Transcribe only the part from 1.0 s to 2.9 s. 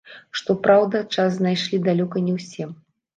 час знайшлі далёка не ўсе.